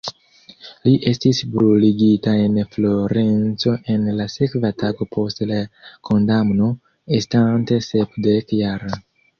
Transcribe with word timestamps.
Li 0.85 0.93
estis 1.11 1.41
bruligita 1.55 2.33
en 2.47 2.57
Florenco 2.77 3.75
en 3.97 4.09
la 4.23 4.27
sekva 4.39 4.75
tago 4.83 5.09
post 5.15 5.47
la 5.53 5.63
kondamno, 6.11 6.75
estante 7.21 7.81
sepdek-jara. 7.93 8.97